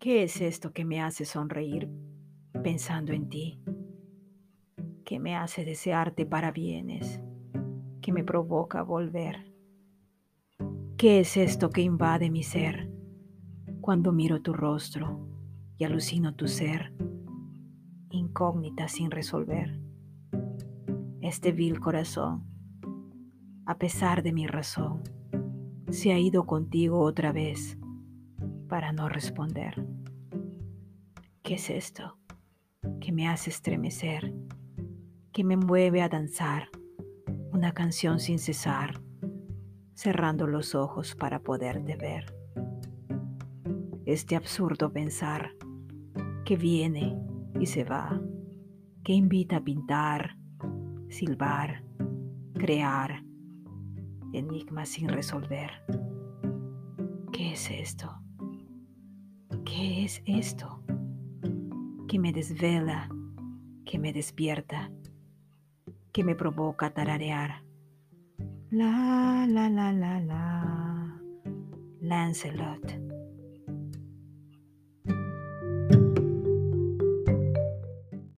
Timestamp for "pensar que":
44.92-46.56